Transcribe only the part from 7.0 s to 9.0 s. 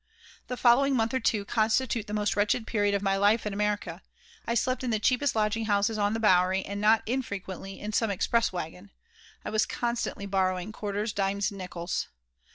infrequently in some express wagon.